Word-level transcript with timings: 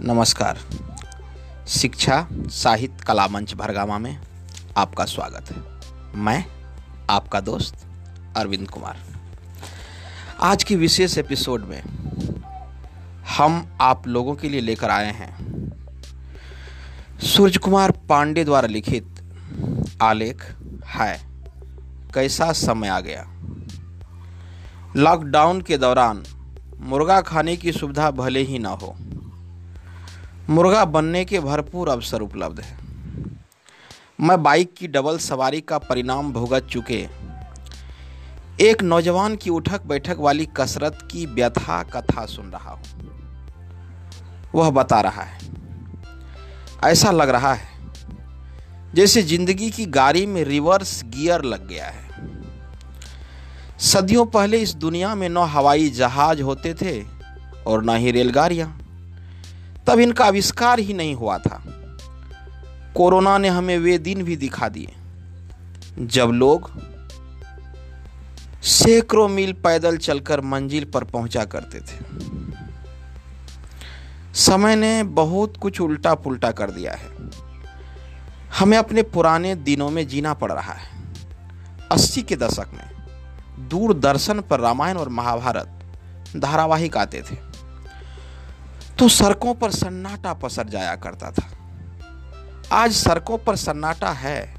नमस्कार। 0.00 0.58
शिक्षा, 1.68 2.28
साहित्य, 2.32 3.04
कला 3.06 3.28
मंच 3.28 3.54
भरगामा 3.54 3.98
में 3.98 4.20
आपका 4.76 5.04
स्वागत 5.04 5.50
है। 5.50 5.56
मैं 6.18 6.44
आपका 7.10 7.40
दोस्त 7.40 7.86
अरविंद 8.36 8.70
कुमार। 8.70 8.98
आज 10.40 10.64
की 10.64 10.76
विशेष 10.76 11.18
एपिसोड 11.18 11.64
में 11.64 11.82
हम 13.38 13.78
आप 13.80 14.06
लोगों 14.06 14.34
के 14.34 14.48
लिए 14.48 14.60
लेकर 14.60 14.90
आए 14.90 15.12
हैं 15.12 15.36
सूर्य 17.22 17.58
कुमार 17.58 17.90
पांडे 17.90 18.44
द्वारा 18.44 18.68
लिखित 18.68 19.06
आलेख 20.02 20.56
है 20.86 21.20
कैसा 22.14 22.52
समय 22.52 22.88
आ 22.88 23.00
गया? 23.00 23.26
लॉकडाउन 24.96 25.60
के 25.60 25.78
दौरान 25.78 26.24
मुर्गा 26.80 27.20
खाने 27.20 27.56
की 27.56 27.72
सुविधा 27.72 28.10
भले 28.10 28.42
ही 28.42 28.58
ना 28.58 28.68
हो 28.68 28.96
मुर्गा 30.48 30.84
बनने 30.86 31.24
के 31.24 31.38
भरपूर 31.40 31.88
अवसर 31.88 32.20
उपलब्ध 32.20 32.60
है। 32.60 32.76
मैं 34.20 34.42
बाइक 34.42 34.72
की 34.74 34.86
डबल 34.88 35.18
सवारी 35.18 35.60
का 35.60 35.78
परिणाम 35.80 36.32
भुगत 36.32 36.68
चुके 36.70 37.06
एक 38.60 38.82
नौजवान 38.82 39.36
की 39.36 39.50
उठक 39.50 39.82
बैठक 39.86 40.16
वाली 40.18 40.46
कसरत 40.56 40.98
की 41.10 41.26
व्यथा 41.26 41.82
कथा 41.92 42.24
सुन 42.26 42.50
रहा 42.50 42.70
हूँ। 42.70 42.82
वह 44.54 44.70
बता 44.72 45.00
रहा 45.00 45.22
है, 45.22 45.38
ऐसा 46.84 47.10
लग 47.10 47.28
रहा 47.30 47.52
है, 47.54 47.68
जैसे 48.94 49.22
ज़िंदगी 49.24 49.70
की 49.70 49.86
गाड़ी 49.92 50.26
में 50.26 50.42
रिवर्स 50.44 51.02
गियर 51.06 51.42
लग 51.44 51.68
गया 51.68 51.86
है। 51.86 52.06
सदियों 53.84 54.26
पहले 54.28 54.58
इस 54.58 54.74
दुनिया 54.76 55.14
में 55.14 55.28
न 55.28 55.46
हवाई 55.48 55.88
जहाज़ 55.92 56.42
होते 56.42 56.74
थे 56.74 57.00
और 57.64 57.84
न 57.84 57.96
ही 57.96 58.10
रेलगाड़ियाँ। 58.12 58.76
तब 59.88 60.00
इनका 60.00 60.24
आविष्कार 60.24 60.78
ही 60.78 60.94
नहीं 60.94 61.14
हुआ 61.14 61.38
था। 61.38 61.62
कोरोना 62.96 63.36
ने 63.38 63.48
हमें 63.48 63.78
वे 63.78 63.98
दिन 63.98 64.22
भी 64.22 64.36
दिखा 64.36 64.68
दिए, 64.68 64.92
जब 65.98 66.28
लोग 66.28 66.70
सैकड़ों 68.62 69.28
मील 69.28 69.52
पैदल 69.52 69.96
चलकर 69.96 70.40
मंजिल 70.40 70.84
पर 70.84 71.04
पहुँचा 71.04 71.44
करते 71.44 71.80
थे। 71.80 71.96
समय 74.34 74.76
ने 74.76 75.02
बहुत 75.02 75.56
कुछ 75.56 75.80
उल्टा 75.80 76.14
पुल्टा 76.14 76.50
कर 76.50 76.70
दिया 76.70 76.92
है। 76.92 77.08
हमें 78.58 78.78
अपने 78.78 79.02
पुराने 79.02 79.54
दिनों 79.54 79.90
में 79.90 80.06
जीना 80.08 80.34
पड़ 80.34 80.52
रहा 80.52 80.72
है। 80.72 80.88
अस्सी 81.92 82.22
के 82.22 82.36
दशक 82.36 82.70
में 82.74 83.68
दूरदर्शन 83.68 84.40
पर 84.40 84.60
रामायण 84.60 84.96
और 84.96 85.08
महाभारत 85.08 86.36
धारावाहिक 86.36 86.96
आते 86.96 87.22
थे। 87.22 87.47
तो 88.98 89.08
सड़कों 89.08 89.54
पर 89.54 89.70
सन्नाटा 89.70 90.32
पसर 90.34 90.68
जाया 90.68 90.96
करता 90.96 91.30
था। 91.30 91.48
आज 92.72 92.92
सड़कों 92.92 93.38
पर 93.38 93.56
सन्नाटा 93.56 94.10
है 94.10 94.56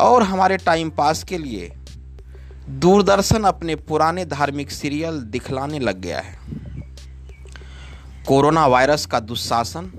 और 0.00 0.22
हमारे 0.22 0.56
टाइम 0.56 0.90
पास 0.90 1.22
के 1.24 1.38
लिए 1.38 1.72
दूरदर्शन 2.68 3.44
अपने 3.44 3.74
पुराने 3.76 4.24
धार्मिक 4.24 4.70
सीरियल 4.70 5.20
दिखलाने 5.20 5.78
लग 5.78 6.00
गया 6.00 6.20
है। 6.20 6.38
कोरोना 8.26 8.66
वायरस 8.66 9.06
का 9.06 9.20
दुशासन 9.20 9.90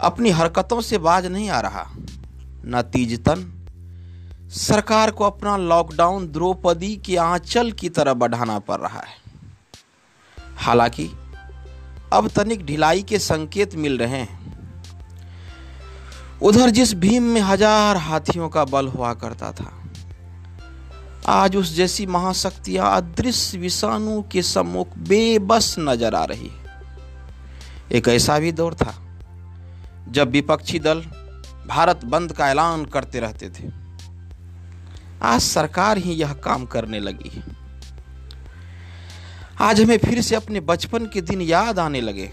अपनी 0.00 0.30
हरकतों 0.30 0.80
से 0.80 0.98
बाज 0.98 1.26
नहीं 1.26 1.50
आ 1.50 1.60
रहा। 1.60 1.84
नतीजतन 2.66 3.42
सरकार 4.48 5.10
को 5.10 5.24
अपना 5.24 5.56
लॉकडाउन 5.56 6.32
द्रौपदी 6.32 6.96
के 6.96 7.16
आंचल 7.16 7.72
की 7.72 7.88
तरह 7.88 8.14
बढ़ाना 8.14 8.58
पड़ 8.58 8.80
रहा 8.80 9.00
है। 9.00 9.20
हालाँकि 10.56 11.10
अब 12.12 12.28
तनिक 12.28 12.64
ढिलाई 12.66 13.02
के 13.02 13.18
संकेत 13.20 13.74
मिल 13.76 13.98
रहे 13.98 14.18
हैं। 14.20 14.40
उधर 16.42 16.70
जिस 16.70 16.94
भीम 16.96 17.22
में 17.24 17.40
हज़ार 17.40 17.96
हाथियों 17.98 18.48
का 18.48 18.64
बल 18.66 18.86
हुआ 18.88 19.12
करता 19.16 19.52
था, 19.52 19.70
आज 21.28 21.56
उस 21.56 21.74
जैसी 21.74 22.06
महाशक्तियाँ 22.08 22.90
अदृश्य 22.92 23.58
विषाणु 23.58 24.20
के 24.22 24.42
सम्मुख 24.42 24.96
बेबस 25.08 25.74
नज़र 25.80 26.14
आ 26.14 26.24
रही 26.24 26.50
एक 27.92 28.08
ऐसा 28.08 28.38
भी 28.38 28.52
दौर 28.52 28.74
था, 28.74 28.94
जब 30.08 30.30
विपक्षी 30.30 30.78
दल 30.80 31.00
भारत 31.66 32.04
बंद 32.06 32.32
का 32.32 32.48
ऐलान 32.50 32.84
करते 32.86 33.20
रहते 33.20 33.48
थे। 33.50 33.70
आज 35.24 35.40
सरकार 35.42 35.98
ही 35.98 36.12
यह 36.14 36.32
काम 36.44 36.64
करने 36.66 37.00
लगी 37.00 37.30
है। 37.30 37.51
आज 39.62 39.80
हमें 39.80 39.98
फिर 39.98 40.20
से 40.20 40.34
अपने 40.34 40.60
बचपन 40.60 41.04
के 41.06 41.20
दिन 41.20 41.40
याद 41.40 41.78
आने 41.78 42.00
लगे, 42.00 42.30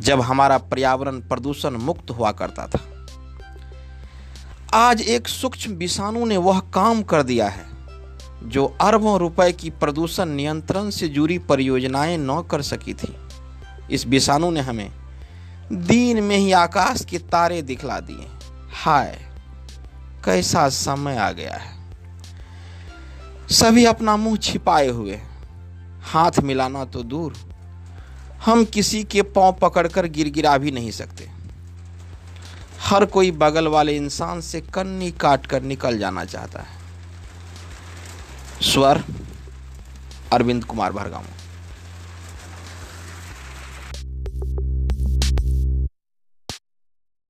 जब 0.00 0.20
हमारा 0.20 0.58
पर्यावरण 0.58 1.20
प्रदूषण 1.20 1.70
मुक्त 1.70 2.10
हुआ 2.10 2.30
करता 2.32 2.66
था। 2.66 2.80
आज 4.74 5.00
एक 5.00 5.28
सूक्ष्म 5.28 5.72
विषाणु 5.72 6.24
ने 6.24 6.36
वह 6.36 6.58
काम 6.74 7.02
कर 7.02 7.22
दिया 7.22 7.48
है, 7.48 7.64
जो 8.42 8.64
अरबों 8.80 9.18
रुपए 9.18 9.52
की 9.52 9.70
प्रदूषण 9.70 10.28
नियंत्रण 10.28 10.90
से 10.90 11.08
जुड़ी 11.08 11.38
परियोजनाएँ 11.38 12.16
न 12.18 12.42
कर 12.50 12.62
सकी 12.62 12.94
थी। 12.94 13.14
इस 13.90 14.06
विषाणु 14.06 14.50
ने 14.50 14.60
हमें 14.60 14.90
दिन 15.72 16.22
में 16.22 16.36
ही 16.36 16.52
आकाश 16.52 17.04
के 17.04 17.18
तारे 17.18 17.60
दिखला 17.62 18.00
दिए। 18.00 18.26
हाय, 18.74 19.18
कैसा 20.24 20.68
समय 20.68 21.16
आ 21.16 21.30
गया 21.32 21.54
है। 21.54 21.72
सभी 23.50 23.84
अपना 23.84 24.16
मुँह 24.16 24.36
छिपाए 24.36 24.88
हुए 24.88 25.20
हाथ 26.14 26.38
मिलाना 26.42 26.84
तो 26.84 27.02
दूर। 27.02 27.34
हम 28.44 28.64
किसी 28.64 29.02
के 29.04 29.22
पाँव 29.22 29.52
पकड़कर 29.52 30.06
गिर 30.06 30.28
गिरा 30.28 30.56
भी 30.58 30.70
नहीं 30.70 30.90
सकते। 30.90 31.28
हर 32.80 33.04
कोई 33.04 33.30
बगल 33.30 33.68
वाले 33.68 33.96
इंसान 33.96 34.40
से 34.40 34.60
कन्नी 34.74 35.10
काट 35.10 35.46
कर 35.46 35.62
निकल 35.62 35.98
जाना 35.98 36.24
चाहता 36.24 36.60
है। 36.60 36.82
स्वर, 38.62 39.02
अरविंद 40.32 40.64
कुमार 40.64 40.92
भरगांव। 40.92 41.24